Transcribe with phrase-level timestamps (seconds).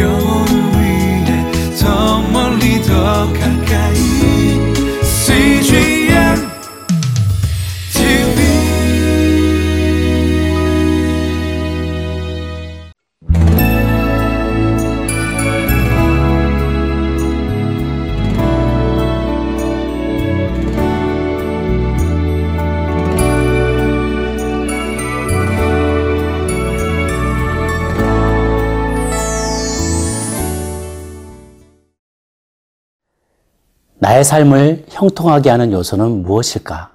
[0.00, 0.31] 영
[34.02, 36.90] 나의 삶을 형통하게 하는 요소는 무엇일까?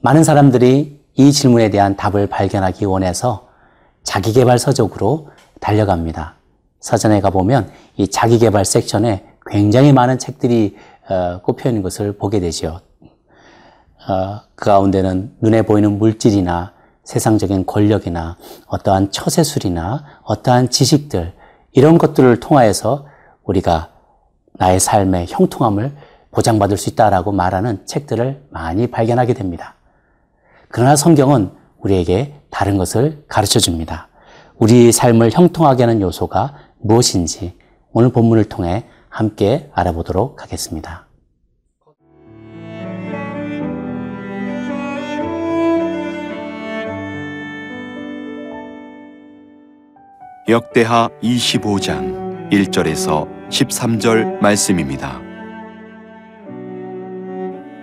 [0.00, 3.48] 많은 사람들이 이 질문에 대한 답을 발견하기 원해서
[4.02, 6.34] 자기개발 서적으로 달려갑니다.
[6.78, 10.76] 서점에 가보면 이 자기개발 섹션에 굉장히 많은 책들이
[11.08, 12.82] 어, 꼽혀 있는 것을 보게 되죠.
[14.06, 18.36] 어, 그 가운데는 눈에 보이는 물질이나 세상적인 권력이나
[18.66, 21.32] 어떠한 처세술이나 어떠한 지식들
[21.72, 23.06] 이런 것들을 통하여서
[23.44, 23.93] 우리가
[24.54, 25.92] 나의 삶의 형통함을
[26.30, 29.74] 보장받을 수 있다라고 말하는 책들을 많이 발견하게 됩니다.
[30.68, 34.08] 그러나 성경은 우리에게 다른 것을 가르쳐 줍니다.
[34.56, 37.56] 우리 삶을 형통하게 하는 요소가 무엇인지
[37.92, 41.06] 오늘 본문을 통해 함께 알아보도록 하겠습니다.
[50.48, 55.20] 역대하 25장 1절에서 13절 말씀입니다.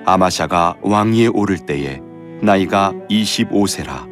[0.06, 2.00] 아마샤가 왕위에 오를 때에
[2.42, 4.10] 나이가 25세라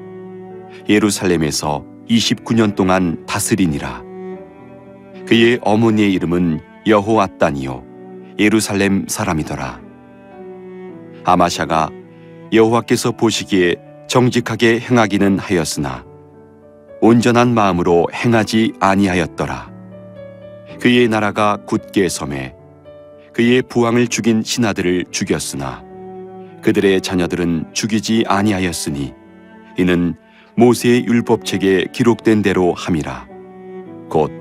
[0.88, 4.04] 예루살렘에서 29년 동안 다스리니라
[5.26, 7.84] 그의 어머니의 이름은 여호앗단이요
[8.38, 9.82] 예루살렘 사람이더라
[11.24, 11.90] 아마샤가
[12.54, 13.76] 여호와께서 보시기에
[14.08, 16.06] 정직하게 행하기는 하였으나
[17.02, 19.69] 온전한 마음으로 행하지 아니하였더라.
[20.80, 22.56] 그의 나라가 굳게 섬에
[23.34, 25.84] 그의 부왕을 죽인 신하들을 죽였으나
[26.62, 29.14] 그들의 자녀들은 죽이지 아니하였으니
[29.78, 30.16] 이는
[30.56, 33.28] 모세의 율법책에 기록된 대로 함이라.
[34.10, 34.32] 곧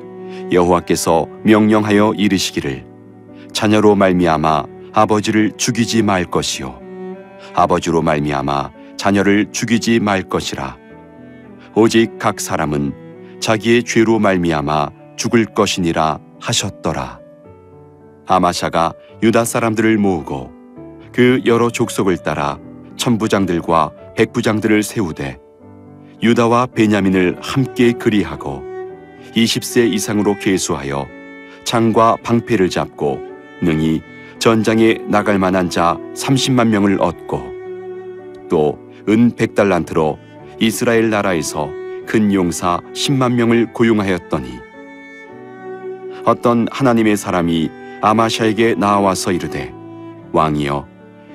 [0.50, 2.84] 여호와께서 명령하여 이르시기를
[3.52, 6.80] 자녀로 말미암아 아버지를 죽이지 말 것이요
[7.54, 10.76] 아버지로 말미암아 자녀를 죽이지 말 것이라.
[11.74, 17.20] 오직 각 사람은 자기의 죄로 말미암아 죽을 것이니라 하셨더라.
[18.26, 20.52] 아마샤가 유다 사람들을 모으고
[21.12, 22.58] 그 여러 족속을 따라
[22.96, 25.38] 천부장들과 백부장들을 세우되
[26.22, 28.62] 유다와 베냐민을 함께 그리하고
[29.34, 31.06] 20세 이상으로 계수하여
[31.64, 33.20] 창과 방패를 잡고
[33.62, 34.02] 능히
[34.38, 40.18] 전장에 나갈 만한 자 30만 명을 얻고 또 은 100달란트로
[40.60, 41.70] 이스라엘 나라에서
[42.06, 44.67] 큰 용사 10만 명을 고용하였더니
[46.28, 47.70] 어떤 하나님의 사람이
[48.02, 49.72] 아마샤에게 나와서 이르되
[50.32, 50.86] 왕이여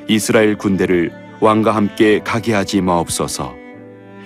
[0.08, 1.12] 이스라엘 군대를
[1.42, 3.56] 왕과 함께 가게 하지 마옵소서.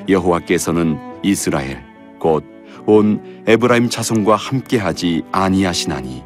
[0.09, 1.81] 여호와께서는 이스라엘
[2.19, 6.23] 곧 온 에브라임 자손과 함께 하지 아니하시나니.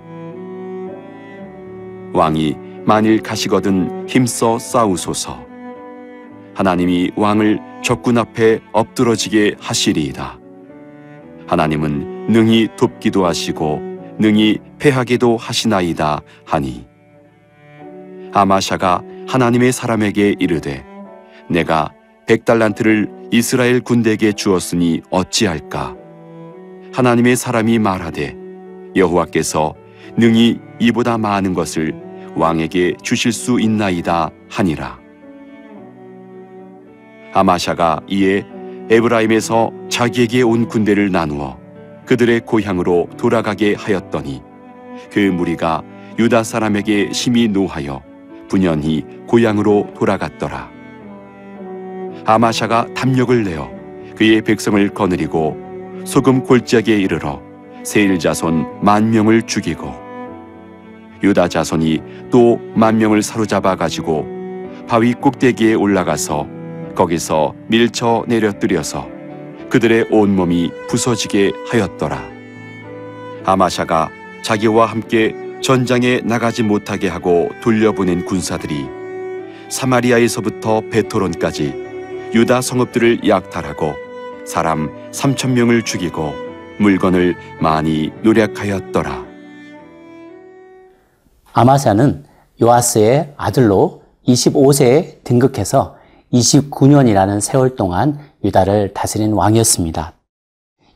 [2.13, 5.44] 왕이 만일 가시거든 힘써 싸우소서.
[6.53, 10.40] 하나님이 왕을 적군 앞에 엎드러지게 하시리이다.
[11.47, 13.91] 하나님은 능히 돕기도 하시고
[14.21, 16.85] 능히 패하기도 하시나이다 하니.
[18.33, 20.85] 아마샤가 하나님의 사람에게 이르되
[21.49, 21.91] 내가
[22.27, 25.95] 백달란트를 이스라엘 군대에게 주었으니 어찌할까?
[26.93, 28.35] 하나님의 사람이 말하되
[28.95, 29.73] 여호와께서
[30.15, 31.95] 능히 이보다 많은 것을
[32.35, 34.99] 왕에게 주실 수 있나이다 하니라.
[37.33, 38.43] 아마샤가 이에
[38.91, 41.60] 에브라임에서 자기에게 온 군대를 나누어
[42.11, 44.41] 그들의 고향으로 돌아가게 하였더니
[45.13, 45.81] 그 무리가
[46.19, 48.01] 유다 사람에게 심히 노하여
[48.49, 50.69] 분연히 고향으로 돌아갔더라.
[52.25, 53.71] 아마샤가 담력을 내어
[54.17, 55.55] 그의 백성을 거느리고
[56.03, 57.41] 소금 골짜기에 이르러
[57.85, 59.89] 세일 자손 만 명을 죽이고
[61.24, 64.27] 유다 자손이 또 만 명을 사로잡아 가지고
[64.86, 66.45] 바위 꼭대기에 올라가서
[66.94, 69.20] 거기서 밀쳐 내려뜨려서
[69.71, 72.29] 그들의 온몸이 부서지게 하였더라.
[73.45, 74.09] 아마샤가
[74.44, 78.85] 자기와 함께 전장에 나가지 못하게 하고 돌려보낸 군사들이
[79.69, 83.94] 사마리아에서부터 베토론까지 유다 성읍들을 약탈하고
[84.45, 86.33] 사람 3천 명을 죽이고
[86.77, 89.25] 물건을 많이 노력하였더라.
[91.53, 92.25] 아마샤는
[92.62, 95.95] 요아스의 아들로 25세에 등극해서
[96.33, 100.13] 29년이라는 세월 동안 유다를 다스린 왕이었습니다.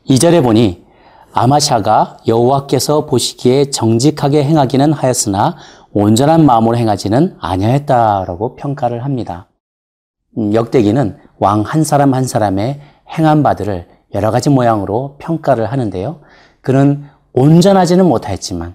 [0.08, 0.84] 2절에 보니
[1.32, 5.56] 아마샤가 여호와께서 보시기에 정직하게 행하기는 하였으나
[5.92, 9.46] 온전한 마음으로 행하지는 아니하였다라고 평가를 합니다.
[10.38, 12.80] 음, 역대기는 왕 한 사람 한 사람의
[13.18, 16.20] 행한 바들을 여러 가지 모양으로 평가를 하는데요.
[16.62, 17.04] 그는
[17.34, 18.74] 온전하지는 못하였지만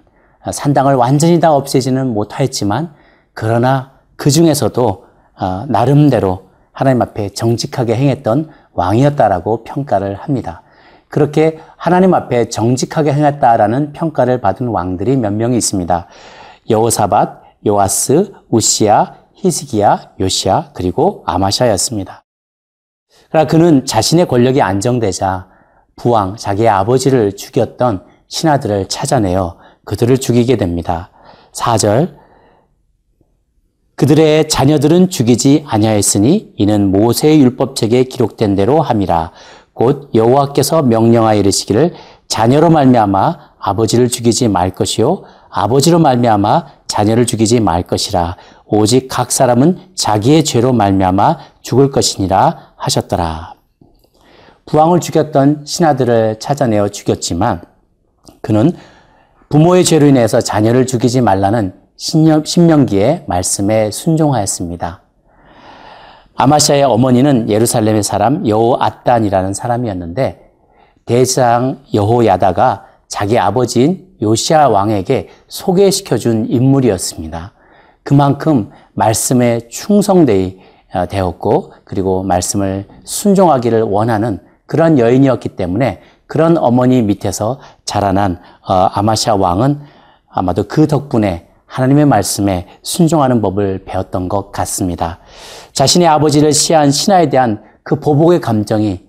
[0.51, 2.93] 산당을 완전히 다 없애지는 못하였지만
[3.33, 5.05] 그러나 그 중에서도
[5.39, 10.63] 어, 나름대로 하나님 앞에 정직하게 행했던 왕이었다라고 평가를 합니다.
[11.09, 16.07] 그렇게 하나님 앞에 정직하게 행했다라는 평가를 받은 왕들이 몇 명이 있습니다.
[16.69, 22.23] 여호사밧, 요아스, 우시야, 히스기야, 요시야, 그리고 아마샤였습니다.
[23.29, 25.47] 그러나 그는 자신의 권력이 안정되자
[25.97, 31.09] 부왕, 자기의 아버지를 죽였던 신하들을 찾아내어 그들을 죽이게 됩니다.
[31.51, 32.20] 4절
[34.01, 39.29] 그들의 자녀들은 죽이지 아니하였으니 이는 모세의 율법책에 기록된 대로 함이라.
[39.73, 41.93] 곧 여호와께서 명령하여 이르시기를
[42.27, 45.21] 자녀로 말미암아 아버지를 죽이지 말 것이요
[45.51, 48.37] 아버지로 말미암아 자녀를 죽이지 말 것이라.
[48.65, 53.53] 오직 각 사람은 자기의 죄로 말미암아 죽을 것이니라 하셨더라.
[54.65, 57.61] 부왕을 죽였던 신하들을 찾아내어 죽였지만
[58.41, 58.71] 그는
[59.49, 65.01] 부모의 죄로 인해서 자녀를 죽이지 말라는 신명기의 말씀에 순종하였습니다.
[66.35, 70.51] 아마샤의 어머니는 예루살렘의 사람 여호아단이라는 사람이었는데
[71.05, 77.53] 대장 여호야다가 자기 아버지인 요시아 왕에게 소개시켜 준 인물이었습니다.
[78.03, 80.59] 그만큼 말씀에 충성되이
[80.93, 81.05] 어,
[81.83, 89.81] 그리고 말씀을 순종하기를 원하는 그런 여인이었기 때문에 그런 어머니 밑에서 자라난 어, 아마샤 왕은
[90.29, 95.19] 아마도 그 덕분에 하나님의 말씀에 순종하는 법을 배웠던 것 같습니다.
[95.71, 99.07] 자신의 아버지를 시한 신하에 대한 그 보복의 감정이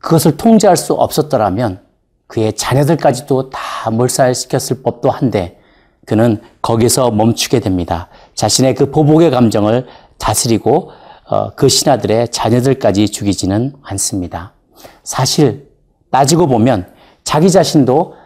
[0.00, 1.82] 그것을 통제할 수 없었더라면
[2.26, 5.60] 그의 자녀들까지도 다 몰살시켰을 법도 한데
[6.04, 8.08] 그는 거기서 멈추게 됩니다.
[8.34, 9.86] 자신의 그 보복의 감정을
[10.18, 10.90] 다스리고
[11.28, 14.52] 어, 그 신하들의 자녀들까지 죽이지는 않습니다.
[15.04, 15.68] 사실
[16.10, 16.92] 따지고 보면
[17.22, 18.25] 자기 자신도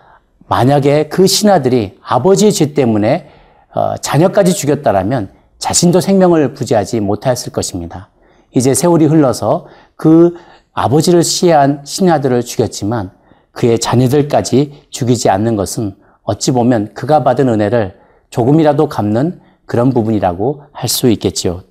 [0.51, 3.29] 만약에 그 신하들이 아버지의 죄 때문에
[3.73, 8.11] 어, 자녀까지 죽였다라면 자신도 생명을 부지하지 못하였을 것입니다.
[8.57, 10.35] 이제 세월이 흘러서 그
[10.73, 13.13] 아버지를 시해한 신하들을 죽였지만
[13.53, 15.95] 그의 자녀들까지 죽이지 않는 것은
[16.25, 18.01] 어찌 보면 그가 받은 은혜를
[18.31, 21.63] 조금이라도 갚는 그런 부분이라고 할 수 있겠지요.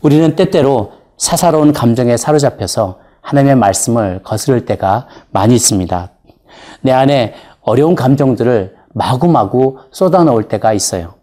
[0.00, 6.10] 우리는 때때로 사사로운 감정에 사로잡혀서 하나님의 말씀을 거스를 때가 많이 있습니다.
[6.80, 11.14] 내 안에 어려운 감정들을 마구마구 쏟아 넣을 때가 있어요.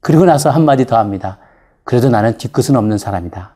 [0.00, 1.38] 그리고 나서 한마디 더 합니다.
[1.84, 3.54] 그래도 나는 뒤끝은 없는 사람이다.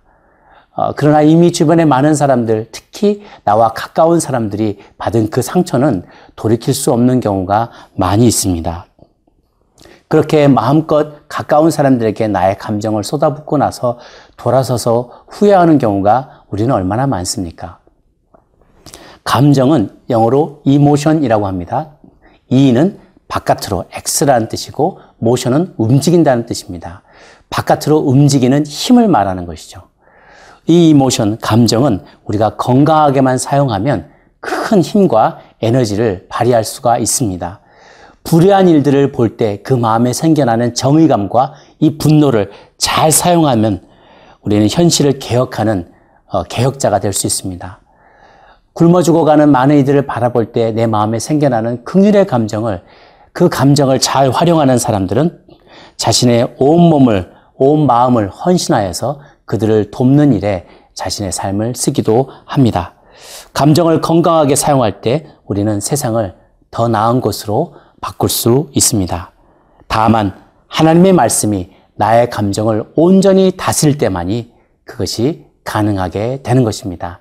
[0.75, 6.05] 어, 그러나 이미 주변에 많은 사람들, 특히 나와 가까운 사람들이 받은 그 상처는
[6.35, 8.87] 돌이킬 수 없는 경우가 많이 있습니다.
[10.09, 13.99] 그렇게 마음껏 가까운 사람들에게 나의 감정을 쏟아붓고 나서
[14.37, 17.79] 돌아서서 후회하는 경우가 우리는 얼마나 많습니까?
[19.25, 21.93] 감정은 영어로 emotion이라고 합니다.
[22.53, 27.03] E는 바깥으로 X라는 뜻이고 모션은 움직인다는 뜻입니다.
[27.49, 29.83] 바깥으로 움직이는 힘을 말하는 것이죠.
[30.67, 34.11] 이 이모션, 감정은 우리가 건강하게만 사용하면
[34.41, 37.61] 큰 힘과 에너지를 발휘할 수가 있습니다.
[38.25, 43.83] 불의한 일들을 볼 때 그 마음에 생겨나는 정의감과 이 분노를 잘 사용하면
[44.43, 45.91] 우리는 현실을 개혁하는
[46.27, 47.81] 어, 개혁자가 될 수 있습니다.
[48.75, 52.83] 굶어 죽어가는 많은 이들을 바라볼 때 내 마음에 생겨나는 긍휼의 감정을
[53.33, 55.41] 그 감정을 잘 활용하는 사람들은
[55.97, 62.95] 자신의 온 몸을 온 마음을 헌신하여서 그들을 돕는 일에 자신의 삶을 쓰기도 합니다.
[63.53, 66.35] 감정을 건강하게 사용할 때 우리는 세상을
[66.71, 69.31] 더 나은 곳으로 바꿀 수 있습니다.
[69.87, 70.35] 다만
[70.69, 74.53] 하나님의 말씀이 나의 감정을 온전히 다스릴 때만이
[74.85, 77.21] 그것이 가능하게 되는 것입니다.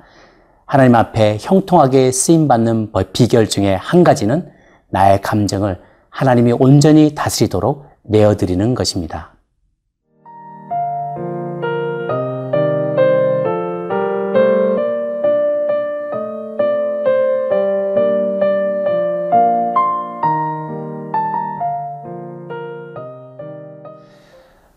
[0.71, 4.49] 하나님 앞에 형통하게 쓰임받는 비결 중에 한 가지는
[4.87, 9.33] 나의 감정을 하나님이 온전히 다스리도록 내어드리는 것입니다.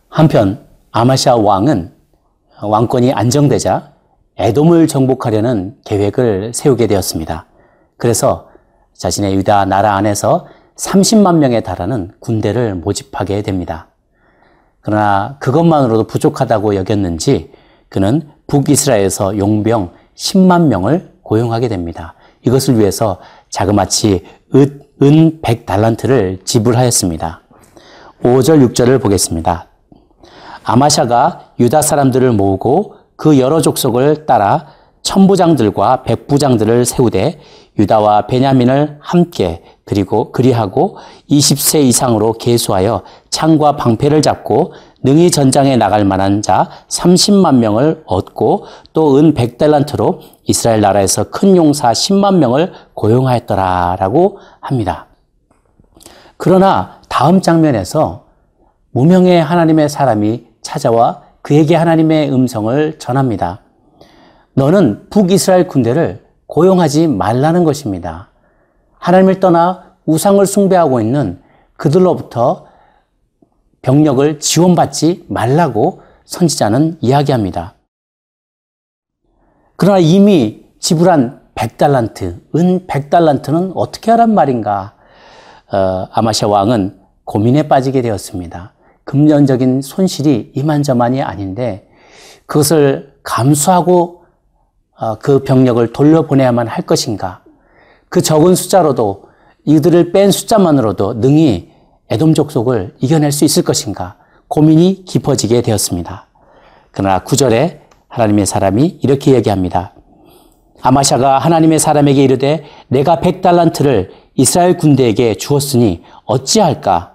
[0.08, 1.94] 한편 아마샤 왕은
[2.60, 3.93] 왕권이 안정되자
[4.36, 7.46] 에돔을 정복하려는 계획을 세우게 되었습니다.
[7.96, 8.48] 그래서
[8.94, 13.88] 자신의 유다 나라 안에서 30만 명에 달하는 군대를 모집하게 됩니다.
[14.80, 17.52] 그러나 그것만으로도 부족하다고 여겼는지
[17.88, 22.14] 그는 북이스라엘에서 용병 10만 명을 고용하게 됩니다.
[22.42, 24.24] 이것을 위해서 자그마치
[24.54, 27.40] 은 100달란트를 지불하였습니다.
[28.22, 29.68] 5절, 6절을 보겠습니다.
[30.64, 34.66] 아마샤가 유다 사람들을 모으고 그 여러 족속을 따라
[35.02, 37.38] 천부장들과 백부장들을 세우되
[37.78, 40.96] 유다와 베냐민을 함께 그리고 그리하고
[41.30, 49.18] 20세 이상으로 계수하여 창과 방패를 잡고 능히 전장에 나갈 만한 자 30만 명을 얻고 또
[49.18, 55.06] 은 100달란트로 이스라엘 나라에서 큰 용사 10만 명을 고용하였더라라고 합니다.
[56.38, 58.24] 그러나 다음 장면에서
[58.92, 63.60] 무명의 하나님의 사람이 찾아와 그에게 하나님의 음성을 전합니다.
[64.54, 68.30] 너는 북이스라엘 군대를 고용하지 말라는 것입니다.
[68.98, 71.42] 하나님을 떠나 우상을 숭배하고 있는
[71.76, 72.66] 그들로부터
[73.82, 77.74] 병력을 지원받지 말라고 선지자는 이야기합니다.
[79.76, 84.94] 그러나 이미 지불한 100달란트, 은 100달란트는 어떻게 하란 말인가?
[85.70, 88.73] 어, 아마샤 왕은 고민에 빠지게 되었습니다.
[89.04, 91.88] 금전적인 손실이 이만저만이 아닌데
[92.46, 94.24] 그것을 감수하고
[94.96, 97.42] 어, 그 병력을 돌려보내야만 할 것인가?
[98.08, 99.24] 그 적은 숫자로도
[99.64, 101.70] 이들을 뺀 숫자만으로도 능히
[102.10, 104.16] 에돔 족속을 이겨낼 수 있을 것인가?
[104.48, 106.26] 고민이 깊어지게 되었습니다.
[106.90, 109.94] 그러나 구절에 하나님의 사람이 이렇게 얘기합니다.
[110.80, 117.13] 아마샤가 하나님의 사람에게 이르되 내가 백 달란트를 이스라엘 군대에게 주었으니 어찌할까?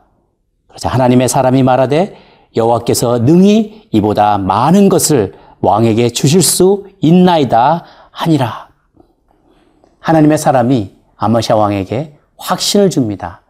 [0.80, 2.16] 그러자 하나님의 사람이 말하되
[2.56, 8.70] 여호와께서 능히 이보다 많은 것을 왕에게 주실 수 있나이다 하니라.
[10.00, 13.42] 하나님의 사람이 아마샤 왕에게 확신을 줍니다.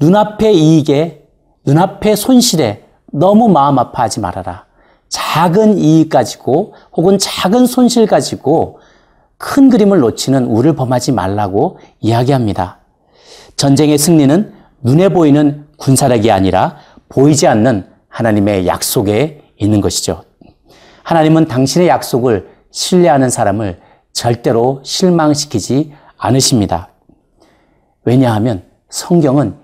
[0.00, 1.28] 눈앞의 이익에,
[1.66, 4.64] 눈앞의 손실에 너무 마음 아파하지 말아라.
[5.10, 8.80] 작은 이익 가지고 혹은 작은 손실 가지고
[9.36, 12.78] 큰 그림을 놓치는 우를 범하지 말라고 이야기합니다.
[13.56, 16.76] 전쟁의 승리는 눈에 보이는 군사력이 아니라
[17.08, 20.22] 보이지 않는 하나님의 약속에 있는 것이죠.
[21.02, 23.80] 하나님은 당신의 약속을 신뢰하는 사람을
[24.12, 26.90] 절대로 실망시키지 않으십니다.
[28.04, 29.56] 왜냐하면 성경은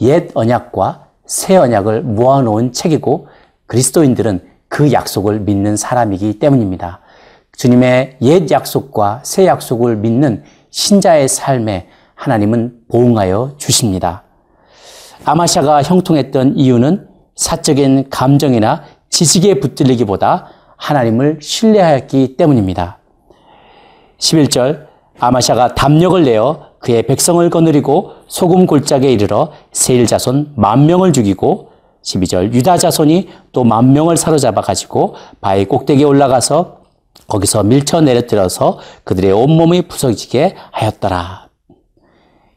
[0.00, 3.28] 옛 언약과 새 언약을 모아놓은 책이고
[3.66, 7.00] 그리스도인들은 그 약속을 믿는 사람이기 때문입니다.
[7.52, 14.24] 주님의 옛 약속과 새 약속을 믿는 신자의 삶에 하나님은 보응하여 주십니다.
[15.24, 20.46] 아마샤가 형통했던 이유는 사적인 감정이나 지식에 붙들리기보다
[20.76, 22.98] 하나님을 신뢰하였기 때문입니다.
[24.18, 24.86] 11절
[25.18, 31.70] 아마샤가 담력을 내어 그의 백성을 거느리고 소금 골짜기에 이르러 세일 자손 만 명을 죽이고
[32.02, 36.80] 12절 유다 자손이 또 만 명을 사로잡아 가지고 바위 꼭대기에 올라가서
[37.26, 41.48] 거기서 밀쳐 내려뜨려서 그들의 온몸이 부서지게 하였더라.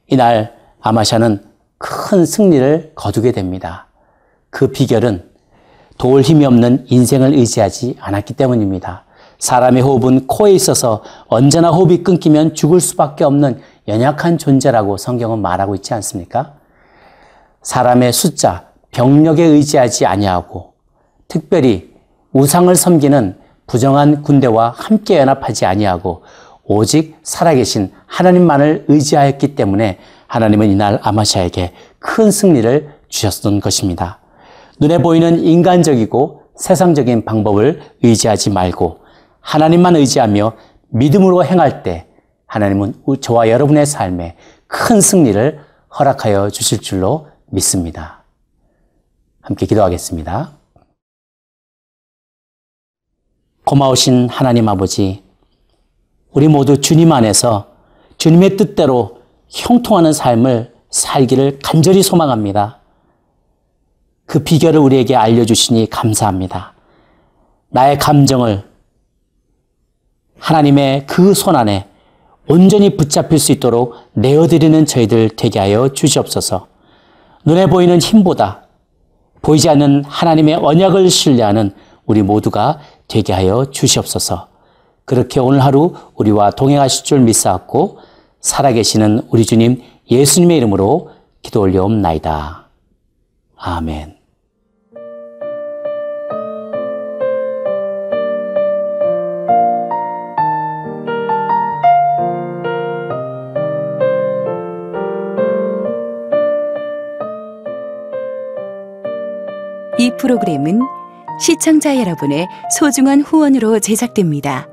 [0.08, 1.53] 이날 아마샤는
[1.84, 3.88] 큰 승리를 거두게 됩니다.
[4.50, 5.30] 그 비결은
[5.98, 9.04] 도울 힘이 없는 인생을 의지하지 않았기 때문입니다.
[9.38, 13.60] 사람의 호흡은 코에 있어서 언제나 호흡이 끊기면 죽을 수밖에 없는
[13.90, 16.54] 연약한 존재라고 성경은 말하고 있지 않습니까?
[17.64, 20.76] 사람의 숫자, 병력에 의지하지 아니하고
[21.28, 21.92] 특별히
[22.32, 23.38] 우상을 섬기는
[23.68, 26.24] 부정한 군대와 함께 연합하지 아니하고
[26.64, 30.00] 오직 살아계신 하나님만을 의지하였기 때문에
[30.34, 34.20] 하나님은 이날 아마샤에게 큰 승리를 주셨던 것입니다.
[34.80, 38.98] 눈에 보이는 인간적이고 세상적인 방법을 의지하지 말고
[39.42, 40.54] 하나님만 의지하며
[40.90, 42.08] 믿음으로 행할 때
[42.48, 44.36] 하나님은 저와 여러분의 삶에
[44.66, 45.60] 큰 승리를
[46.00, 48.24] 허락하여 주실 줄로 믿습니다.
[49.40, 50.58] 함께 기도하겠습니다.
[53.66, 55.24] 고마우신 하나님 아버지,
[56.32, 57.68] 우리 모두 주님 안에서
[58.18, 59.23] 주님의 뜻대로
[59.54, 62.80] 형통하는 삶을 살기를 간절히 소망합니다.
[64.26, 66.74] 그 비결을 우리에게 알려주시니 감사합니다.
[67.70, 68.64] 나의 감정을
[70.40, 71.88] 하나님의 그 손 안에
[72.48, 76.68] 온전히 붙잡힐 수 있도록 내어드리는 저희들 되게 하여 주시옵소서.
[77.46, 78.64] 눈에 보이는 힘보다
[79.42, 81.74] 보이지 않는 하나님의 언약을 신뢰하는
[82.06, 84.48] 우리 모두가 되게 하여 주시옵소서.
[85.06, 88.00] 그렇게 오늘 하루 우리와 동행하실 줄 믿사옵고
[88.44, 89.82] 살아계시는 우리 주님
[90.12, 91.10] 예수님의 이름으로
[91.42, 92.70] 기도 올려옵나이다.
[93.58, 94.18] 아멘.
[110.00, 110.82] 이 프로그램은
[111.40, 112.48] 시청자 여러분의
[112.78, 114.73] 소중한 후원으로 제작됩니다.